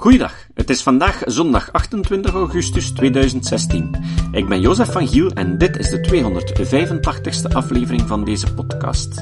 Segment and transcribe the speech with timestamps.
[0.00, 3.94] Goeiedag, het is vandaag zondag 28 augustus 2016.
[4.32, 9.14] Ik ben Jozef van Giel en dit is de 285ste aflevering van deze podcast.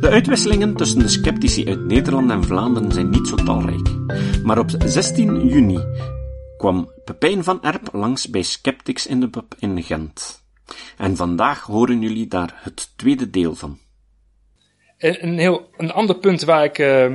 [0.00, 3.88] De uitwisselingen tussen de sceptici uit Nederland en Vlaanderen zijn niet zo talrijk.
[4.42, 5.78] Maar op 16 juni
[6.56, 10.44] kwam Pepijn van Erp langs bij Skeptics in de Pub in Gent.
[10.96, 13.78] En vandaag horen jullie daar het tweede deel van.
[14.98, 17.14] Een, heel, een ander punt waar ik, uh,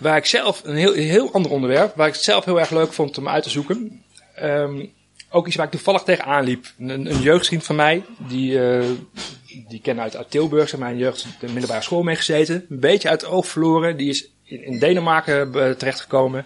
[0.00, 2.92] waar ik zelf, een heel, heel ander onderwerp, waar ik het zelf heel erg leuk
[2.92, 4.02] vond om uit te zoeken.
[4.42, 4.92] Um,
[5.30, 6.66] ook iets waar ik toevallig tegenaan liep.
[6.78, 8.84] Een, een jeugdvriend van mij, die, uh,
[9.68, 12.66] die ken uit, Tilburg, maar, in jeugd de middelbare school meegezeten.
[12.68, 13.96] Een beetje uit het oog verloren.
[13.96, 16.44] Die is in, Denemarken uh, terechtgekomen.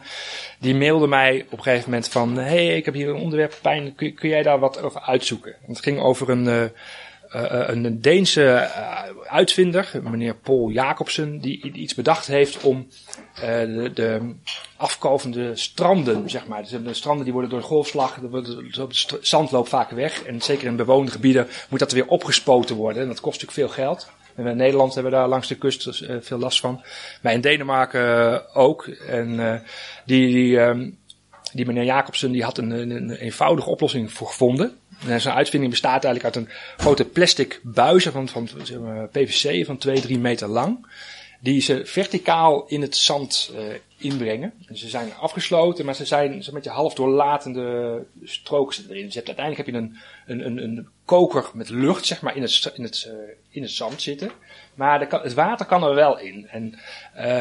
[0.58, 3.94] Die mailde mij op een gegeven moment van, hey, ik heb hier een onderwerp pijn,
[3.94, 5.56] kun, jij daar wat over uitzoeken?
[5.66, 6.64] Het ging over een, uh,
[7.34, 8.70] een Deense
[9.26, 12.86] uitvinder, meneer Paul Jacobsen, die iets bedacht heeft om
[13.40, 16.62] de, de, stranden, zeg maar.
[16.62, 18.18] Dus de stranden die worden door de golfslag,
[18.72, 20.24] het zand loopt vaak weg.
[20.24, 23.02] En zeker in bewoonde gebieden moet dat weer opgespoten worden.
[23.02, 24.10] En dat kost natuurlijk veel geld.
[24.34, 26.82] En in Nederland hebben we daar langs de kust uh, veel last van.
[27.22, 28.86] Maar in Denemarken ook.
[28.86, 29.62] En
[30.04, 30.98] die, die, um,
[31.54, 34.78] die meneer Jacobsen die had een, een, een eenvoudige oplossing voor gevonden.
[35.06, 39.66] En zijn uitvinding bestaat eigenlijk uit een grote plastic buizen van, van zeg maar, PVC
[39.66, 40.86] van 2, 3 meter lang.
[41.40, 43.52] Die ze verticaal in het zand
[44.04, 44.52] inbrengen.
[44.66, 49.04] En ze zijn afgesloten, maar ze zijn zo'n beetje half doorlatende stroken erin.
[49.04, 49.96] Dus uiteindelijk heb je een,
[50.26, 53.14] een, een, een koker met lucht zeg maar, in, het, in, het, uh,
[53.48, 54.30] in het zand zitten.
[54.74, 56.48] Maar het water kan er wel in.
[56.48, 56.78] En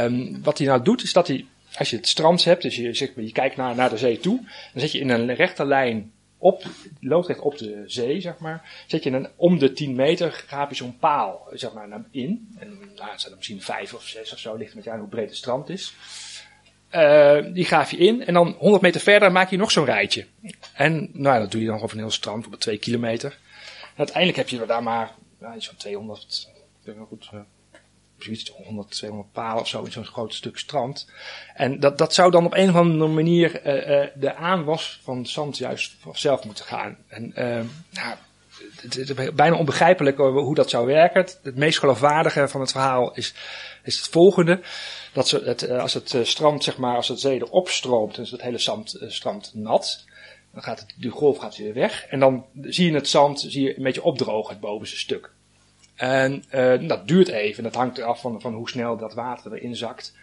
[0.03, 1.45] um, wat hij nou doet, is dat hij,
[1.77, 4.19] als je het strand hebt, dus je, zeg maar, je kijkt naar, naar de zee
[4.19, 4.37] toe,
[4.71, 6.63] dan zet je in een rechte lijn op,
[6.99, 10.75] loodrecht op de zee, zeg maar, zet je een, om de 10 meter graaf je
[10.75, 12.55] zo'n paal, zeg maar, in.
[12.59, 15.29] En het zijn er misschien vijf of zes of zo, ligt met aan hoe breed
[15.29, 15.93] het strand is.
[16.91, 20.25] Uh, die graaf je in en dan 100 meter verder maak je nog zo'n rijtje.
[20.73, 23.31] En nou, dat doe je dan over een heel strand, op 2 kilometer.
[23.81, 27.29] En uiteindelijk heb je daar maar nou, zo'n 200, ik denk wel goed,
[28.27, 31.09] uh, 100, 200 palen of zo in zo'n groot stuk strand.
[31.55, 35.25] En dat, dat zou dan op een of andere manier uh, uh, de aanwas van
[35.25, 36.97] zand juist zelf moeten gaan.
[37.07, 37.31] En
[37.89, 38.15] nou,
[38.81, 41.21] het is bijna onbegrijpelijk hoe dat zou werken.
[41.21, 43.33] Het, meest geloofwaardige van het verhaal is,
[43.83, 44.59] is het volgende
[45.13, 48.57] dat het, als het strand, zeg maar, als het zee erop stroomt, is het hele
[48.57, 50.05] zand, strand nat.
[50.53, 52.05] Dan gaat het, de golf gaat weer weg.
[52.05, 55.31] En dan zie je het zand zie je een beetje opdrogen, het bovenste stuk.
[55.95, 57.63] En uh, dat duurt even.
[57.63, 60.15] Dat hangt af van, van hoe snel dat water erin zakt.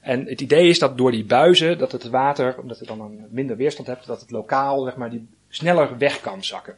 [0.00, 3.26] En het idee is dat door die buizen, dat het water, omdat het dan een
[3.30, 6.76] minder weerstand hebt, dat het lokaal, zeg maar, die sneller weg kan zakken.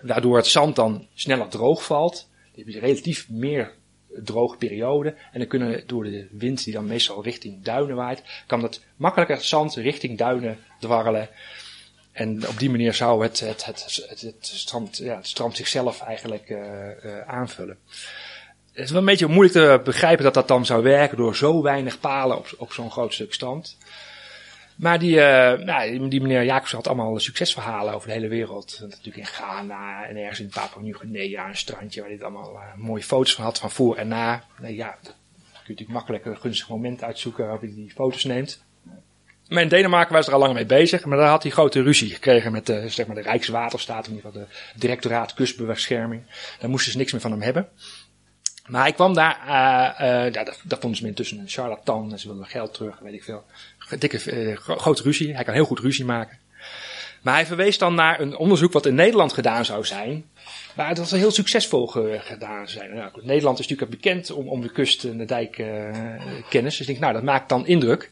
[0.00, 2.28] Waardoor het zand dan sneller droog valt.
[2.54, 3.72] Je hebt relatief meer
[4.08, 5.14] droge periode.
[5.32, 9.40] En dan kunnen door de wind die dan meestal richting duinen waait, kan het makkelijker
[9.40, 11.28] zand richting duinen dwarrelen.
[12.12, 16.48] En op die manier zou het, het, het, het, strand, ja, het strand zichzelf eigenlijk
[16.48, 16.58] uh,
[17.04, 17.78] uh, aanvullen.
[18.72, 21.62] Het is wel een beetje moeilijk te begrijpen dat dat dan zou werken door zo
[21.62, 23.76] weinig palen op, op zo'n groot stuk strand.
[24.76, 28.78] Maar die, uh, nou, die meneer Jacobs had allemaal succesverhalen over de hele wereld.
[28.80, 33.34] Natuurlijk in Ghana en ergens in Papua Nieuw-Guinea, een strandje waar hij allemaal mooie foto's
[33.34, 34.44] van had van voor en na.
[34.60, 38.64] Nee, ja, kun je natuurlijk makkelijk een gunstig moment uitzoeken waarop hij die foto's neemt.
[39.50, 42.10] Maar in Denemarken was er al lang mee bezig, maar daar had hij grote ruzie
[42.10, 46.22] gekregen met de, zeg maar de Rijkswaterstaat, in ieder geval de directoraat kustbescherming.
[46.60, 47.68] Daar moesten ze niks meer van hem hebben.
[48.66, 52.46] Maar hij kwam daar, uh, ja, dat, vonden ze intussen een charlatan, en ze wilden
[52.46, 53.44] geld terug, weet ik veel.
[53.98, 56.38] Dikke, grote ruzie, hij kan heel goed ruzie maken.
[57.22, 60.24] Maar hij verwees dan naar een onderzoek wat in Nederland gedaan zou zijn,
[60.74, 61.86] maar dat is heel succesvol
[62.18, 62.94] gedaan zijn.
[62.94, 65.64] Nou, Nederland is natuurlijk bekend om, om de kust en de dijk
[66.48, 68.10] kennis, dus ik denk, nou, dat maakt dan indruk.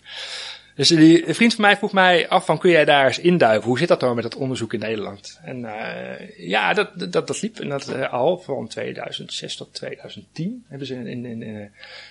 [0.79, 3.69] Dus die, een vriend van mij vroeg mij af van kun jij daar eens induiven?
[3.69, 5.41] Hoe zit dat dan met het onderzoek in Nederland?
[5.43, 10.65] En uh, ja, dat, dat, dat liep en dat, uh, al van 2006 tot 2010.
[10.69, 11.71] Hebben ze in, in, in,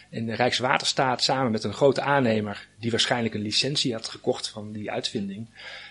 [0.10, 4.72] in de Rijkswaterstaat samen met een grote aannemer die waarschijnlijk een licentie had gekocht van
[4.72, 5.48] die uitvinding.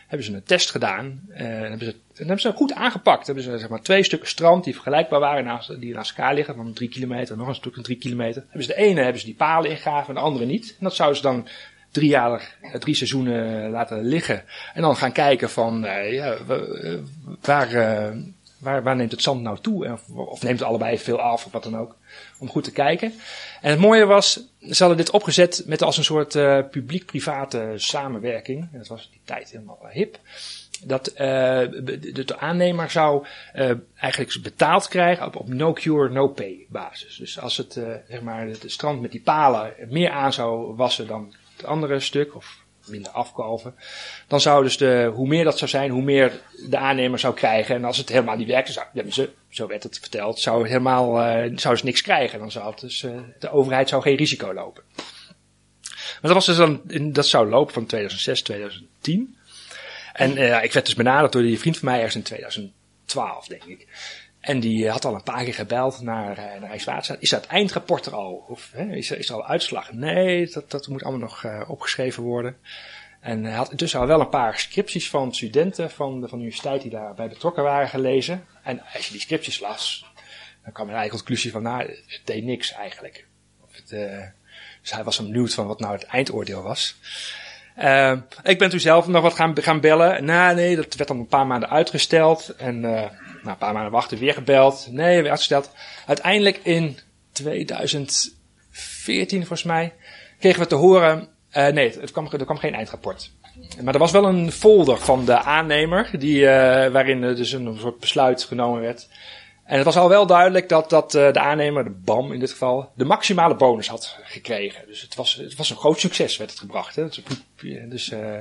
[0.06, 3.26] Hebben ze een test gedaan en hebben ze, en hebben ze goed aangepakt.
[3.26, 6.54] Hebben ze zeg maar twee stukken strand die vergelijkbaar waren, naast, die naast elkaar liggen,
[6.54, 8.42] van drie kilometer, nog een stuk van drie kilometer.
[8.42, 10.68] Hebben ze de ene hebben ze die palen ingegraven en de andere niet.
[10.78, 11.48] En dat zouden ze dan
[11.96, 14.42] drie jaar, drie seizoenen laten liggen.
[14.74, 16.36] En dan gaan kijken van, uh, ja,
[17.40, 17.68] waar,
[18.58, 19.92] waar, waar neemt het zand nou toe?
[19.92, 21.96] Of, of neemt het allebei veel af of wat dan ook.
[22.38, 23.12] Om goed te kijken.
[23.60, 26.32] En het mooie was, ze hadden dit opgezet met als een soort
[26.70, 28.68] publiek-private samenwerking.
[28.72, 30.18] En dat was die tijd helemaal hip.
[30.84, 33.26] Dat de, aannemer zou
[33.96, 37.16] eigenlijk betaald krijgen op, op no cure, no pay basis.
[37.16, 37.72] Dus als het,
[38.08, 42.34] zeg maar, het strand met die palen meer aan zou wassen dan het andere stuk,
[42.34, 43.74] of minder afkalven,
[44.26, 47.74] dan zou dus de, hoe meer dat zou zijn, hoe meer de aannemer zou krijgen.
[47.74, 51.58] En als het helemaal niet werkte, zou, ze, zo werd het verteld, zou, helemaal, uh,
[51.58, 52.38] zou ze niks krijgen.
[52.38, 54.82] Dan zou het dus, uh, de overheid zou geen risico lopen.
[56.20, 56.80] Maar dat was dus dan,
[57.12, 59.36] dat zou lopen van 2006, 2010.
[60.12, 63.64] En uh, ik werd dus benaderd door die vriend van mij ergens in 2012, denk
[63.64, 63.86] ik.
[64.46, 67.20] En die had al een paar keer gebeld naar, naar Rijkswaterstaat.
[67.20, 68.44] Is dat eindrapport er al?
[68.48, 69.92] Of hè, is, er, is er al uitslag?
[69.92, 72.56] Nee, dat, dat moet allemaal nog uh, opgeschreven worden.
[73.20, 76.44] En hij had intussen al wel een paar scripties van studenten van de, van de
[76.44, 78.44] universiteit die daarbij betrokken waren gelezen.
[78.62, 80.06] En als je die scripties las,
[80.64, 83.26] dan kwam je eigenlijk de conclusie van, nou, het deed niks eigenlijk.
[83.64, 83.88] Of het,
[84.80, 86.96] dus hij was benieuwd van wat nou het eindoordeel was.
[87.78, 90.24] Uh, ik ben toen zelf nog wat gaan, gaan bellen.
[90.24, 92.54] Nou, nee, dat werd dan een paar maanden uitgesteld.
[92.56, 92.84] En
[93.46, 94.88] nou, een paar maanden wachten, weer gebeld.
[94.90, 95.70] Nee, weer uitgesteld.
[96.06, 96.98] Uiteindelijk in
[97.32, 99.94] 2014, volgens mij,
[100.38, 101.28] kregen we te horen...
[101.52, 103.32] Uh, nee, het kwam, er kwam geen eindrapport.
[103.82, 106.48] Maar er was wel een folder van de aannemer, die, uh,
[106.86, 109.08] waarin dus een soort besluit genomen werd.
[109.64, 112.50] En het was al wel duidelijk dat, dat uh, de aannemer, de BAM in dit
[112.50, 114.82] geval, de maximale bonus had gekregen.
[114.86, 116.96] Dus het was, het was een groot succes, werd het gebracht.
[116.96, 117.08] Hè?
[117.88, 118.38] Dus, uh,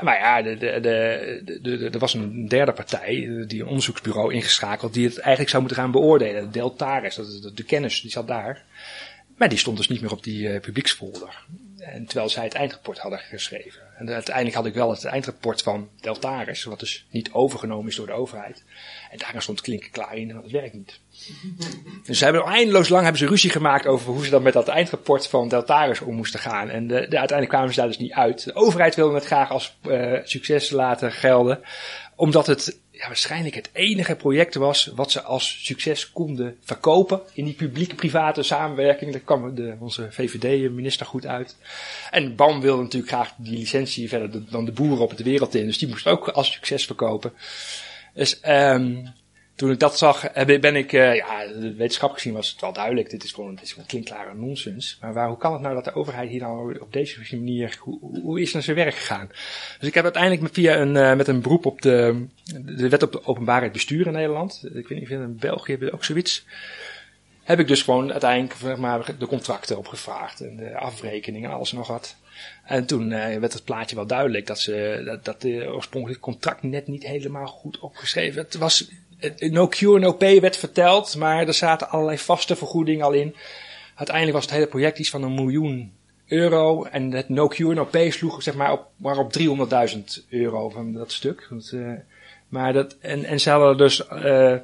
[0.00, 5.04] maar ja, de, de, de, er was een derde partij, die een onderzoeksbureau ingeschakeld, die
[5.04, 6.52] het eigenlijk zou moeten gaan beoordelen.
[6.52, 8.64] Deltaris, dat, de, de kennis, die zat daar.
[9.36, 11.44] Maar die stond dus niet meer op die uh, publieksfolder.
[11.78, 13.80] En terwijl zij het eindrapport hadden geschreven.
[13.98, 18.06] En uiteindelijk had ik wel het eindrapport van Deltaris, wat dus niet overgenomen is door
[18.06, 18.64] de overheid.
[19.12, 21.00] En daar stond klinken klaar in dat werkt niet.
[22.04, 24.68] Dus ze hebben eindeloos lang hebben ze ruzie gemaakt over hoe ze dan met dat
[24.68, 26.68] eindrapport van Deltaris om moesten gaan.
[26.68, 28.44] En de, de, uiteindelijk kwamen ze daar dus niet uit.
[28.44, 31.60] De overheid wilde het graag als uh, succes laten gelden.
[32.16, 37.44] Omdat het ja, waarschijnlijk het enige project was wat ze als succes konden verkopen in
[37.44, 39.12] die publiek-private samenwerking.
[39.12, 41.56] Daar kwam de, onze VVD-minister goed uit.
[42.10, 45.66] En BAM wilde natuurlijk graag die licentie verder dan de boeren op de wereld in.
[45.66, 47.32] Dus die moest ook als succes verkopen.
[48.12, 49.12] Dus um,
[49.54, 53.10] toen ik dat zag, ben ik, uh, ja, wetenschappelijk gezien was het wel duidelijk.
[53.10, 54.98] Dit is gewoon, dit is gewoon klinkklare nonsens.
[55.00, 58.20] Maar waar, hoe kan het nou dat de overheid hier nou op deze manier, hoe,
[58.22, 59.28] hoe is het naar zijn werk gegaan?
[59.78, 62.26] Dus ik heb uiteindelijk via een, uh, met een beroep op de,
[62.64, 64.60] de wet op de openbaarheid bestuur in Nederland.
[64.64, 66.44] Ik weet niet of in België hebben ook zoiets.
[67.42, 71.70] Heb ik dus gewoon uiteindelijk zeg maar, de contracten opgevraagd en de afrekeningen en alles
[71.70, 72.16] en nog wat.
[72.64, 76.62] En toen uh, werd het plaatje wel duidelijk dat, ze, dat, dat de oorspronkelijke contract
[76.62, 78.42] net niet helemaal goed opgeschreven.
[78.42, 78.90] Het was
[79.38, 83.34] no cure, no pay werd verteld, maar er zaten allerlei vaste vergoedingen al in.
[83.94, 85.92] Uiteindelijk was het hele project iets van een miljoen
[86.26, 86.84] euro.
[86.84, 90.92] En het no cure, no pay sloeg zeg maar op, maar op 300.000 euro van
[90.92, 91.48] dat stuk.
[91.72, 91.92] Uh,
[92.48, 94.56] maar dat, en, en ze hadden dus, uh,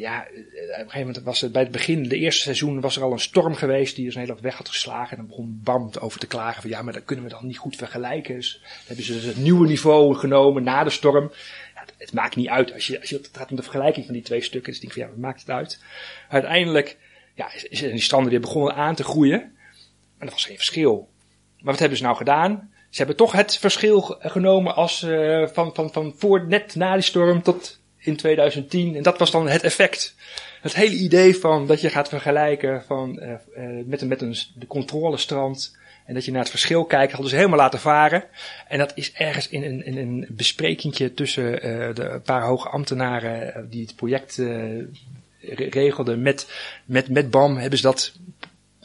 [0.00, 3.02] ja, op een gegeven moment was het bij het begin, de eerste seizoen, was er
[3.02, 5.10] al een storm geweest die dus een hele weg had geslagen.
[5.10, 7.58] En dan begon BAM over te klagen van ja, maar dat kunnen we dan niet
[7.58, 8.34] goed vergelijken.
[8.34, 11.30] Dus hebben ze dus het nieuwe niveau genomen na de storm
[12.00, 12.72] het maakt niet uit.
[12.72, 14.72] Als je, als je, het gaat om de vergelijking van die twee stukken.
[14.72, 15.82] Dus denk van ja, wat maakt het uit?
[16.28, 16.96] Uiteindelijk
[17.34, 19.52] ja, die stranden weer begonnen aan te groeien.
[20.18, 21.08] Maar er was geen verschil.
[21.58, 22.72] Maar wat hebben ze nou gedaan?
[22.90, 27.02] Ze hebben toch het verschil genomen als uh, van, van, van voor net na die
[27.02, 28.96] storm tot in 2010.
[28.96, 30.14] En dat was dan het effect.
[30.60, 34.66] Het hele idee van dat je gaat vergelijken van, uh, uh, met, met een de
[34.66, 38.24] controlestrand en dat je naar het verschil kijkt, hadden ze helemaal laten varen.
[38.68, 42.68] En dat is ergens in een, in een besprekingje tussen uh, de een paar hoge
[42.68, 44.42] ambtenaren die het project
[45.70, 46.52] regelden met,
[46.84, 48.12] met, met BAM, hebben ze dat,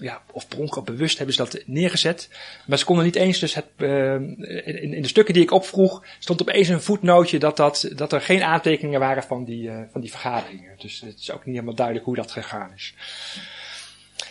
[0.06, 2.30] ja, of per bewust hebben ze dat neergezet.
[2.66, 6.42] Maar ze konden niet eens dus het, in, in de stukken die ik opvroeg, stond
[6.42, 10.72] opeens een voetnootje dat, dat, dat er geen aantekeningen waren van die, van die vergaderingen.
[10.78, 12.94] Dus het is ook niet helemaal duidelijk hoe dat gegaan is.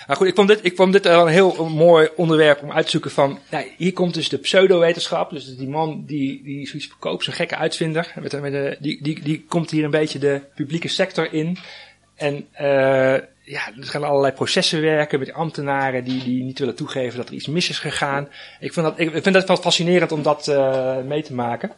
[0.07, 2.91] Maar goed, ik vond dit, ik vond dit een heel mooi onderwerp om uit te
[2.91, 7.25] zoeken van, nou, hier komt dus de pseudowetenschap, dus die man die, die zoiets verkoopt,
[7.25, 11.33] zo'n gekke uitvinder, met, met die, die, die komt hier een beetje de publieke sector
[11.33, 11.59] in.
[12.15, 17.17] En uh, ja, er gaan allerlei processen werken met ambtenaren die, die niet willen toegeven
[17.17, 18.29] dat er iets mis is gegaan.
[18.61, 21.73] Ik vind dat, ik vind dat fascinerend om dat uh, mee te maken.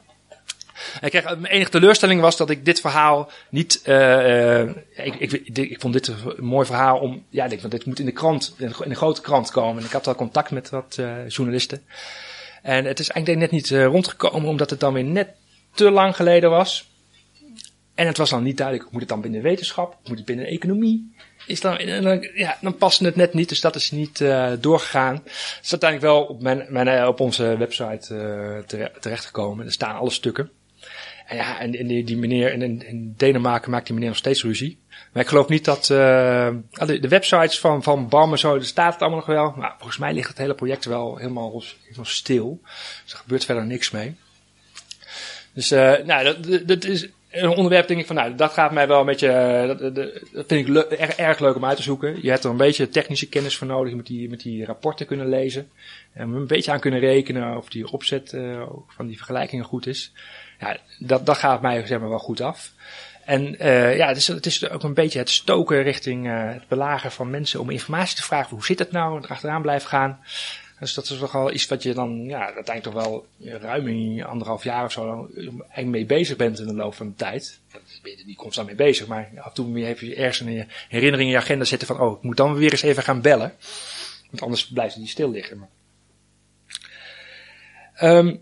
[1.01, 3.83] Ik kreeg, mijn enige teleurstelling was dat ik dit verhaal niet.
[3.85, 7.25] Uh, uh, ik, ik, ik, vond dit een mooi verhaal om.
[7.29, 9.79] Ja, ik denk dit moet in de krant, in een grote krant komen.
[9.79, 11.83] En ik had al contact met wat journalisten.
[12.63, 15.29] En het is eigenlijk net niet rondgekomen, omdat het dan weer net
[15.75, 16.89] te lang geleden was.
[17.97, 19.97] En het was dan niet duidelijk, moet het dan binnen wetenschap?
[20.05, 21.15] Moet het binnen economie?
[21.47, 21.79] Is dan,
[22.35, 25.15] ja, dan past het net niet, dus dat is niet uh, doorgegaan.
[25.15, 29.67] Het is uiteindelijk wel op, mijn, mijn, op onze website uh, terechtgekomen.
[29.67, 30.51] Er staan alle stukken.
[31.27, 34.79] En ja, en, die, meneer, en in, in Denemarken maakt die meneer nog steeds ruzie.
[35.13, 36.63] Maar ik geloof niet dat, de,
[37.01, 39.55] de, websites van, van BAM en zo, daar staat het allemaal nog wel.
[39.57, 42.61] Maar volgens mij ligt het hele project wel helemaal, helemaal stil.
[43.05, 44.17] Dus er gebeurt verder niks mee.
[45.53, 47.09] Dus, nou, dat, dat is
[47.43, 50.45] een onderwerp denk ik van, nou, dat gaat mij wel een beetje, uh, dat, dat,
[50.47, 52.19] vind ik erg, erg, leuk om uit te zoeken.
[52.23, 53.89] Je hebt er een beetje technische kennis voor nodig.
[53.89, 55.71] Je moet die, met die rapporten kunnen lezen.
[56.13, 60.13] En een beetje aan kunnen rekenen of die opzet uh, van die vergelijkingen goed is.
[60.61, 62.73] Ja, dat, dat gaat mij zeg maar wel goed af.
[63.25, 63.57] En
[63.97, 67.61] ja, het is, het is ook een beetje het stoken richting het belagen van mensen
[67.61, 68.51] om informatie te vragen.
[68.51, 69.17] Hoe zit het nou?
[69.17, 70.21] En erachteraan blijven gaan.
[70.79, 74.25] Dus dat is toch wel iets wat je dan, ja, uiteindelijk toch wel ruim in
[74.25, 77.61] anderhalf jaar of zo eigenlijk mee bezig bent in de loop van de tijd.
[77.73, 80.41] Daar ben je er niet constant mee bezig, maar af en toe heb je ergens
[80.41, 83.21] een herinnering in je agenda zitten van, oh, ik moet dan weer eens even gaan
[83.21, 83.53] bellen.
[84.31, 85.69] Want anders blijft het niet stil liggen.
[88.03, 88.41] Um,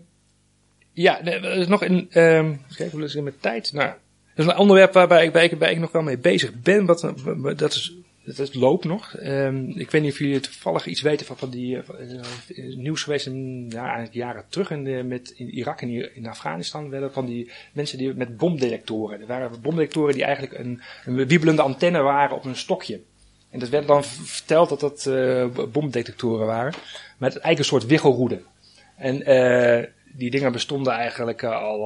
[0.93, 3.73] ja, er is nog een, um, kijk, hoe is het met tijd?
[3.73, 3.93] Nou,
[4.35, 6.85] dat is een onderwerp waarbij ik, waarbij ik nog wel mee bezig ben.
[6.85, 7.13] Wat,
[7.57, 7.93] dat is
[8.25, 9.15] dat loopt nog.
[9.23, 13.25] Um, ik weet niet of jullie toevallig iets weten van, van die uh, nieuws geweest
[13.25, 17.97] in, ja, jaren terug in, met, in Irak en in Afghanistan werden van die mensen
[17.97, 19.21] die met bomdetectoren.
[19.21, 20.81] Er waren bomdetectoren die eigenlijk een,
[21.27, 23.01] wiebelende antenne waren op een stokje.
[23.49, 26.73] En dat werd dan verteld dat dat uh, bomdetectoren waren.
[27.17, 28.41] Met eigenlijk een soort wiggelroede.
[28.95, 29.23] En
[30.17, 31.79] die dingen bestonden eigenlijk al,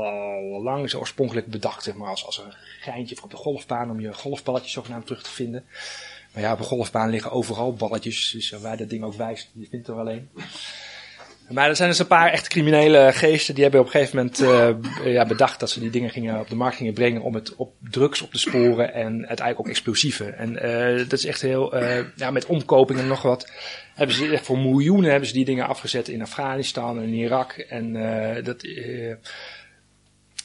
[0.63, 4.00] lang, zo oorspronkelijk bedacht, zeg maar, als, als een geintje voor op de golfbaan om
[4.00, 5.65] je golfballetjes zogenaamd terug te vinden.
[6.33, 9.67] Maar ja, op een golfbaan liggen overal balletjes, dus waar dat ding ook wijst, je
[9.69, 10.29] vindt er wel een.
[11.50, 14.41] Maar er zijn dus een paar echt criminele geesten die hebben op een gegeven moment
[14.41, 17.55] uh, ja, bedacht dat ze die dingen gingen op de markt gingen brengen om het
[17.55, 20.38] op drugs op te sporen en uiteindelijk ook explosieven.
[20.38, 23.51] En uh, dat is echt heel, uh, ja, met omkoping en nog wat,
[23.95, 27.51] hebben ze echt voor miljoenen hebben ze die dingen afgezet in Afghanistan en Irak.
[27.51, 27.93] En
[28.43, 28.67] dat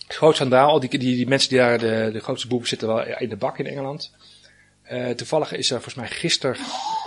[0.09, 3.29] groot schandaal, die, die, die mensen die daar, de, de grootste boeven zitten wel in
[3.29, 4.13] de bak in Engeland.
[4.93, 6.57] Uh, toevallig is er volgens mij gisteren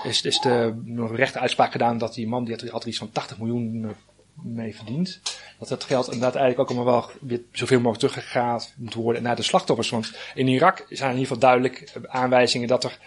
[0.03, 0.74] is, is de
[1.12, 3.96] rechte uitspraak gedaan dat die man die had, had er iets van 80 miljoen
[4.43, 5.22] mee verdiend.
[5.60, 9.41] Dat dat geld inderdaad eigenlijk ook allemaal wel zoveel mogelijk teruggegaan moet worden naar de
[9.41, 9.89] slachtoffers.
[9.89, 13.00] Want in Irak zijn in ieder geval duidelijk aanwijzingen dat er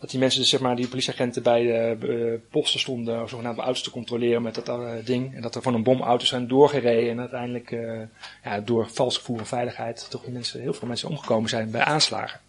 [0.00, 3.82] dat die mensen, dus, zeg maar, die politieagenten bij de uh, posten stonden, zogenaamd auto's
[3.82, 5.34] te controleren met dat uh, ding.
[5.34, 7.10] En dat er van een bom auto's zijn doorgereden.
[7.10, 7.76] En uiteindelijk,
[8.44, 12.40] ja, door vals gevoel van veiligheid, toch mensen, heel veel mensen omgekomen zijn bij aanslagen.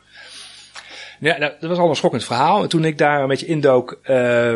[1.19, 2.63] Ja, nou, dat was al een schokkend verhaal.
[2.63, 4.53] En toen ik daar een beetje indook, uh,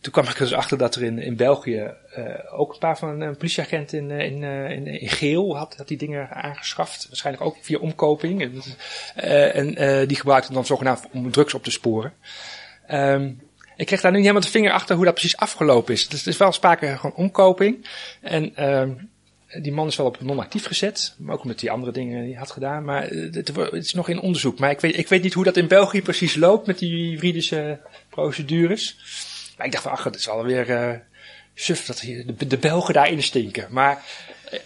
[0.00, 2.98] toen kwam ik er dus achter dat er in, in België uh, ook een paar
[2.98, 7.06] van een politieagent in, in, in, in, geel had, had die dingen aangeschaft.
[7.08, 8.42] Waarschijnlijk ook via omkoping.
[9.14, 12.12] En, en die gebruikten dan zogenaamd om drugs op te sporen.
[12.90, 13.40] Um,
[13.76, 16.08] ik kreeg daar nu niet helemaal de vinger achter hoe dat precies afgelopen is.
[16.08, 17.86] Dus het is wel sprake van omkoping.
[18.20, 19.10] En um,
[19.62, 21.16] die man is wel op non-actief gezet.
[21.26, 22.84] Ook met die andere dingen die had gedaan.
[22.84, 24.58] Maar het, het, is nog in onderzoek.
[24.58, 27.80] Maar ik weet, ik weet niet hoe dat in België precies loopt met die juridische
[28.08, 28.96] procedures.
[29.56, 30.90] Maar ik dacht van, ach, het is alweer uh,
[31.54, 32.00] suf dat
[32.36, 33.66] de, de Belgen daarin stinken.
[33.70, 34.02] Maar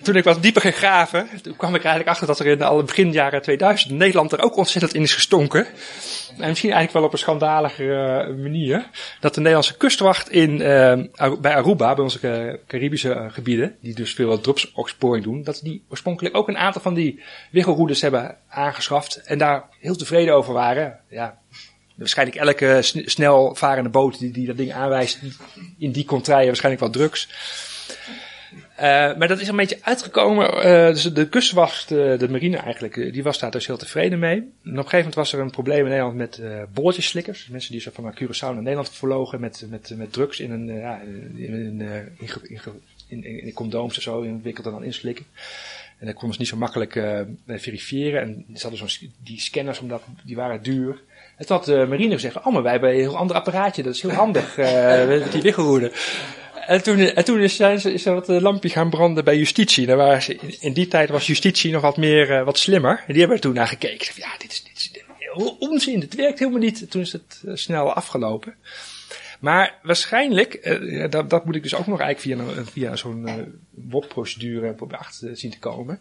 [0.02, 2.82] toen ik wat dieper ging graven, toen kwam ik eigenlijk achter dat er in alle
[2.82, 5.66] begin jaren 2000 Nederland er ook ontzettend in is gestonken.
[6.38, 8.90] En misschien eigenlijk wel op een schandalige uh, manier.
[9.20, 14.40] Dat de Nederlandse kustwacht in, uh, bij Aruba, bij onze Caribische gebieden, die dus veel
[14.40, 19.16] dropsopsporing doen, dat die oorspronkelijk ook een aantal van die wiggelroedes hebben aangeschaft.
[19.16, 20.98] En daar heel tevreden over waren.
[21.08, 21.38] Ja,
[21.98, 25.18] waarschijnlijk elke snel varende boot die, die dat ding aanwijst,
[25.78, 27.28] in die contraien waarschijnlijk wel drugs.
[28.52, 28.84] Uh,
[29.16, 30.56] maar dat is een beetje uitgekomen.
[30.56, 34.36] Uh, dus de kustwacht, uh, de marine eigenlijk, die was daar dus heel tevreden mee.
[34.36, 36.40] En op een gegeven moment was er een probleem in Nederland met
[36.72, 37.48] bolletjeslikkers.
[37.50, 40.68] Mensen die zo van Curaçao naar Nederland verlogen met, met, met drugs in een,
[41.36, 41.80] in, in,
[43.08, 45.24] in, in, in, condooms en zo, inwikkeld en dan inslikken.
[45.98, 46.92] En dat konden ze niet zo makkelijk
[47.46, 48.20] verifiëren.
[48.20, 51.00] En ze hadden zo'n, die scanners, omdat, die waren duur.
[51.38, 54.02] Toen had de marine gezegd, oh maar wij hebben een heel ander apparaatje, dat is
[54.02, 54.56] heel handig,
[55.08, 55.92] met die wiggelroede.
[56.66, 59.86] En toen, en toen is, ze, is er wat lampje gaan branden bij justitie.
[59.86, 60.26] Daar
[60.60, 63.04] in, die tijd was justitie nog wat meer, wat slimmer.
[63.06, 64.12] En die hebben er toen naar gekeken.
[64.16, 65.04] Ja, dit is, dit
[65.58, 66.90] onzin, het werkt helemaal niet.
[66.90, 68.54] Toen is het snel afgelopen.
[69.40, 70.80] Maar waarschijnlijk,
[71.10, 73.28] dat, dat moet ik dus ook nog eigenlijk via, via zo'n
[73.70, 76.00] WOP-procedure proberen achter zien te komen.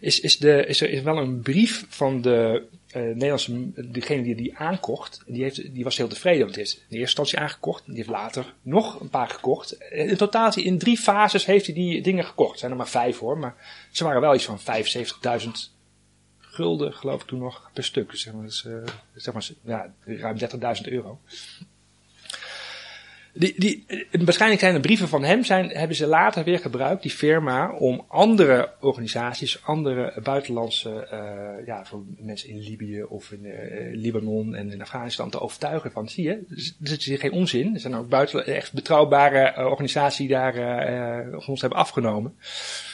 [0.00, 2.62] Is, is, de, is er wel een brief van de
[2.96, 6.40] uh, Nederlandse, degene die die aankocht, die, heeft, die was heel tevreden.
[6.40, 7.86] Want die heeft in eerste instantie aangekocht.
[7.86, 9.72] Die heeft later nog een paar gekocht.
[9.90, 12.50] In totaal in drie fases heeft hij die dingen gekocht.
[12.50, 13.38] Het zijn er maar vijf hoor.
[13.38, 13.54] Maar
[13.90, 15.48] ze waren wel iets van 75.000
[16.38, 18.10] gulden, geloof ik toen nog, per stuk.
[18.10, 18.50] Dus zeg maar,
[19.14, 21.20] zeg maar ja, ruim 30.000 euro.
[23.34, 27.10] Die, die, waarschijnlijk zijn de brieven van hem, zijn, hebben ze later weer gebruikt, die
[27.10, 31.84] firma, om andere organisaties, andere buitenlandse, uh, ja,
[32.16, 33.54] mensen in Libië of in uh,
[33.92, 36.30] Libanon en in Afghanistan te overtuigen van, zie je,
[36.80, 37.74] er zit hier geen onzin.
[37.74, 40.54] Er zijn ook echt betrouwbare uh, organisaties die daar
[41.46, 42.34] ons hebben afgenomen.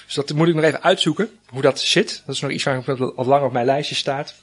[0.06, 2.22] Dus dat moet ik nog even uitzoeken, hoe dat zit.
[2.26, 4.34] Dat is nog iets waar al lang op mijn lijstje staat.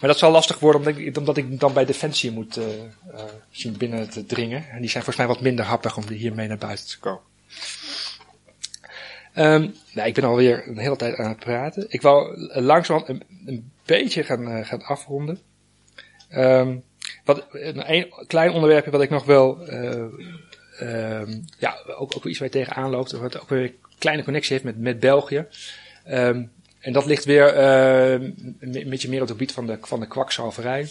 [0.00, 3.22] Maar dat zal lastig worden omdat ik, omdat ik dan bij Defensie moet uh, uh,
[3.50, 4.68] zien binnen te dringen.
[4.70, 7.20] En die zijn volgens mij wat minder happig om hiermee naar buiten te komen.
[9.34, 11.86] Um, ik ben alweer een hele tijd aan het praten.
[11.88, 13.04] Ik wou langzaam
[13.46, 15.38] een, beetje gaan, gaan afronden.
[16.34, 16.82] Um,
[17.24, 19.72] wat, een, klein onderwerpje wat ik nog wel,
[20.80, 24.52] um, ja, ook, ook iets waar je tegenaan loopt, wat ook weer een kleine connectie
[24.52, 25.46] heeft met, met België.
[26.80, 28.28] En dat ligt weer uh,
[28.60, 30.88] een beetje meer op het gebied van de, van de kwakzalverij.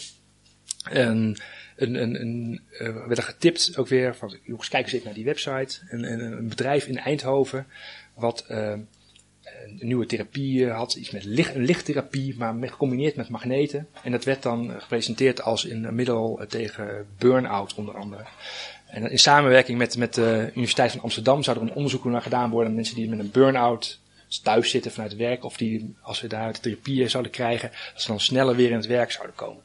[0.90, 1.36] En
[1.76, 5.14] een, een, een, uh, werd er getipt ook weer van, jongens, kijk eens even naar
[5.14, 5.78] die website.
[5.88, 7.66] Een, een, bedrijf in Eindhoven
[8.14, 8.72] wat uh,
[9.78, 13.88] een nieuwe therapie had, iets met licht, een lichttherapie, maar gecombineerd met magneten.
[14.02, 18.24] En dat werd dan gepresenteerd als een middel tegen burn-out onder andere.
[18.86, 22.50] En in samenwerking met, met de Universiteit van Amsterdam zou er een onderzoek naar gedaan
[22.50, 22.74] worden.
[22.74, 24.00] Mensen die met een burn-out
[24.38, 28.08] thuis zitten vanuit werk, of die, als we daar de therapie zouden krijgen, dat ze
[28.08, 29.62] dan sneller weer in het werk zouden komen.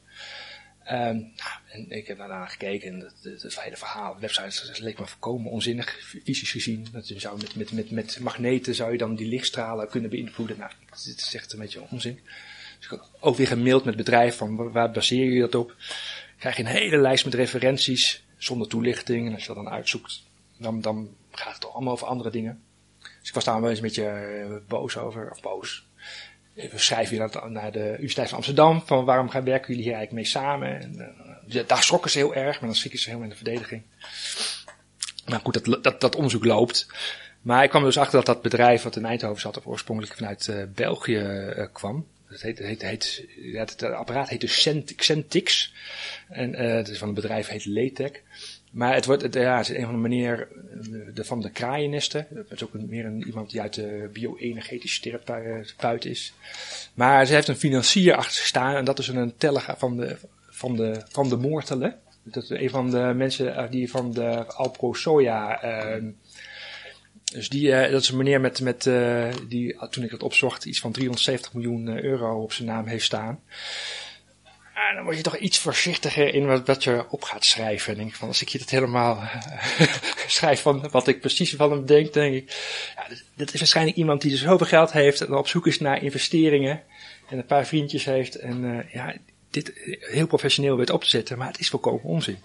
[0.92, 0.94] Um,
[1.36, 5.00] nou, en ik heb daarna gekeken en het, het, hele verhaal, de website, dat leek
[5.00, 6.88] me voorkomen onzinnig, fysisch gezien.
[6.92, 10.58] Dat je zou met, met, met, met magneten zou je dan die lichtstralen kunnen beïnvloeden.
[10.58, 12.20] Nou, dit is echt een beetje onzin.
[12.78, 15.76] Dus ik heb ook weer gemaild met het bedrijf van waar baseer je dat op?
[16.38, 19.28] Krijg je een hele lijst met referenties zonder toelichting.
[19.28, 20.24] En als je dat dan uitzoekt,
[20.58, 22.64] dan, dan gaat het toch allemaal over andere dingen.
[23.26, 25.86] Dus ik was daar wel eens een beetje uh, boos over, of boos.
[26.54, 30.24] We schrijven hier naar de Universiteit van Amsterdam, van waarom gaan werken jullie hier eigenlijk
[30.24, 30.82] mee samen?
[30.82, 31.16] En,
[31.48, 33.84] uh, daar schrokken ze heel erg, maar dan schrikken ze helemaal in de verdediging.
[35.26, 36.88] Maar goed, dat, dat, dat onderzoek loopt.
[37.42, 40.48] Maar ik kwam dus achter dat dat bedrijf wat in Eindhoven zat, of oorspronkelijk vanuit
[40.48, 42.08] uh, België kwam.
[42.28, 44.62] Het, heet, het, heet, het, apparaat heet dus
[44.98, 45.74] Centix.
[46.30, 48.24] En het is van het bedrijf heet Letec.
[48.76, 50.48] Maar het wordt, ja, is een van de meneer
[51.14, 52.28] de, van de kraaiennesten.
[52.36, 56.34] Het is ook meer een, iemand die uit de bio-energetische therapeut is.
[56.94, 60.18] Maar ze heeft een financier achter staan en dat is een teller van de,
[60.50, 62.00] van de, van de Moortelen.
[62.24, 66.04] Dat is een van de mensen die van de Alpro Soja, uh,
[67.24, 68.90] dus die, uh, dat is een meneer met, met
[69.48, 73.40] die, toen ik het opzocht, iets van 370 miljoen euro op zijn naam heeft staan.
[74.96, 77.96] Dan word je toch iets voorzichtiger in wat, je op gaat schrijven.
[77.96, 79.30] Denk van, als ik je dat helemaal
[80.28, 82.52] schrijf van wat ik precies van hem denk, denk ik,
[82.96, 86.04] ja, dit, is waarschijnlijk iemand die dus zoveel geld heeft en op zoek is naar
[86.04, 86.82] investeringen
[87.30, 89.16] en een paar vriendjes heeft en uh, ja,
[89.50, 92.38] dit heel professioneel weet op te zetten, maar het is volkomen onzin.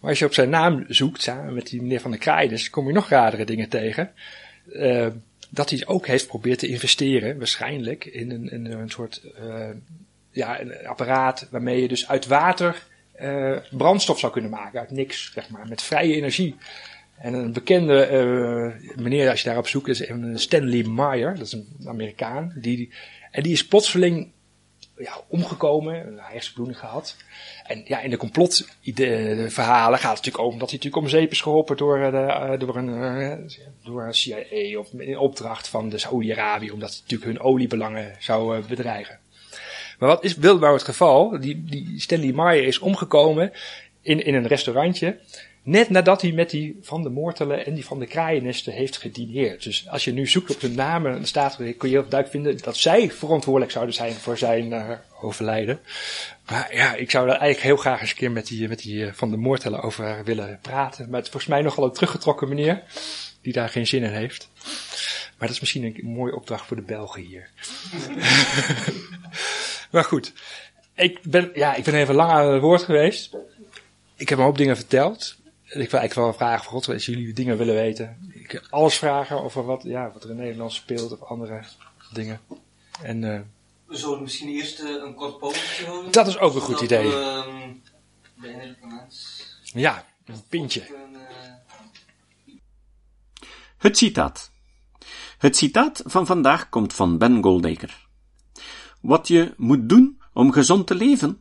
[0.00, 2.70] Maar als je op zijn naam zoekt, samen met die meneer van de Kraai, dus
[2.70, 4.12] kom je nog radere dingen tegen.
[4.72, 5.06] Uh,
[5.50, 9.22] dat hij ook heeft geprobeerd te investeren, waarschijnlijk, in een, een soort
[10.36, 12.86] ja, een apparaat waarmee je dus uit water
[13.20, 16.56] uh, brandstof zou kunnen maken, uit niks, zeg maar, met vrije energie.
[17.18, 21.76] En een bekende uh, meneer, als je daarop zoekt, is Stanley Meyer, dat is een
[21.86, 22.52] Amerikaan.
[22.56, 22.92] Die,
[23.30, 24.30] en die is plotseling
[24.96, 27.16] ja, omgekomen, een hersenbloeding gehad.
[27.66, 31.40] En ja, in de complotverhalen gaat het natuurlijk ook omdat hij natuurlijk om zeep is
[31.40, 33.50] geholpen door, de, door, een,
[33.84, 38.66] door een CIA of in opdracht van de Saoedi-Arabië, omdat het natuurlijk hun oliebelangen zou
[38.66, 39.18] bedreigen.
[39.98, 41.40] Maar wat is wel het geval?
[41.40, 43.52] Die, die Stanley Meyer is omgekomen
[44.02, 45.18] in, in een restaurantje.
[45.66, 49.62] Net nadat hij met die van de moortelen en die van de kraaiennesten heeft gedineerd.
[49.62, 52.30] Dus als je nu zoekt op hun namen, dan staat er, kun je heel duidelijk
[52.30, 55.80] vinden dat zij verantwoordelijk zouden zijn voor zijn uh, overlijden.
[56.46, 59.04] Maar ja, ik zou daar eigenlijk heel graag eens een keer met die, met die
[59.04, 61.04] uh, van de moortelen over willen praten.
[61.04, 62.82] Maar het is volgens mij nogal een teruggetrokken meneer,
[63.42, 64.48] die daar geen zin in heeft.
[65.38, 67.48] Maar dat is misschien een mooie opdracht voor de Belgen hier.
[69.96, 70.32] Maar goed,
[70.94, 73.36] ik ben, ja, ik ben even lang aan het woord geweest.
[74.16, 75.36] Ik heb een hoop dingen verteld.
[75.62, 78.30] Ik wil eigenlijk wel vragen van God, als jullie dingen willen weten.
[78.34, 81.62] Ik kan alles vragen over wat, ja, wat er in Nederland speelt of andere
[82.12, 82.40] dingen.
[83.02, 83.40] En, uh,
[83.86, 86.12] We zullen misschien eerst uh, een kort pogingje houden.
[86.12, 87.08] Dat is ook een goed idee.
[87.08, 87.82] We, um,
[89.72, 90.82] de ja, een pintje.
[93.76, 94.50] Het citaat.
[95.38, 97.92] Het citaat van vandaag komt van Ben Goldacre
[99.06, 101.40] wat je moet doen om gezond te leven.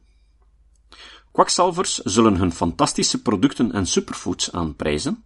[1.32, 5.24] Kwakzalvers zullen hun fantastische producten en superfoods aanprijzen,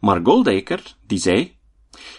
[0.00, 1.56] maar Goldacre, die zei,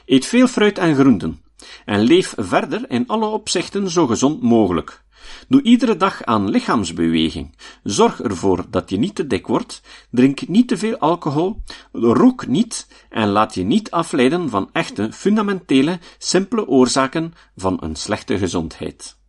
[0.05, 1.41] eet veel fruit en groenten,
[1.85, 5.03] en leef verder in alle opzichten zo gezond mogelijk,
[5.47, 7.55] Doe iedere dag aan lichaamsbeweging.
[7.83, 9.81] Zorg ervoor dat je niet te dik wordt,
[10.11, 15.99] drink niet te veel alcohol, rook niet en laat je niet afleiden van echte, fundamentele,
[16.17, 19.19] simpele oorzaken van een slechte gezondheid.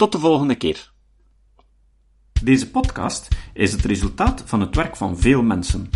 [0.00, 0.92] Tot de volgende keer.
[2.42, 5.90] Deze podcast is het resultaat van het werk van veel mensen.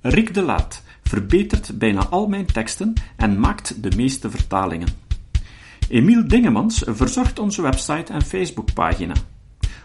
[0.00, 4.88] Rick de Laat verbetert bijna al mijn teksten en maakt de meeste vertalingen.
[5.88, 9.14] Emiel Dingemans verzorgt onze website en Facebookpagina.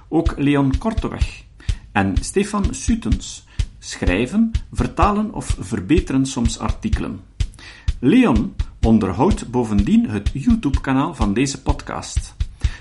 [0.09, 1.43] Ook Leon Korteweg
[1.91, 3.45] en Stefan Sutens
[3.79, 7.21] schrijven, vertalen of verbeteren soms artikelen.
[7.99, 12.39] Leon onderhoudt bovendien het YouTube-kanaal van deze podcast.